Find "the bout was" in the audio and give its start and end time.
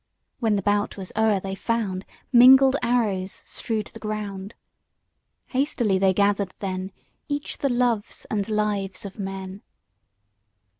0.55-1.11